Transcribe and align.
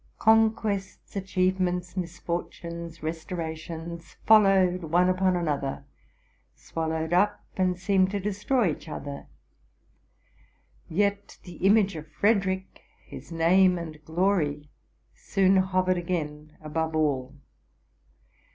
Conquests, 0.17 1.15
achievements, 1.15 1.95
misfortunes, 1.95 3.03
restorations, 3.03 4.15
followed 4.25 4.81
one 4.85 5.07
upon 5.09 5.35
another, 5.35 5.85
swallowed 6.55 7.13
up 7.13 7.45
and 7.55 7.77
seemed 7.77 8.09
to 8.09 8.19
destroy 8.19 8.71
each 8.71 8.89
other; 8.89 9.27
yet 10.89 11.37
the 11.43 11.57
image 11.57 11.95
of 11.95 12.07
Frederick, 12.07 12.81
his 13.05 13.31
name 13.31 13.77
and 13.77 14.03
glory, 14.03 14.71
soon 15.13 15.57
hovered 15.57 15.99
again 15.99 16.57
above 16.63 16.95
all. 16.95 17.35